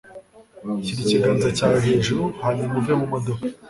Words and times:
Shyira 0.83 1.01
ikiganza 1.03 1.47
cyawe 1.57 1.79
hejuru 1.87 2.23
hanyuma 2.41 2.73
uve 2.79 2.93
mu 2.99 3.05
modoka. 3.13 3.43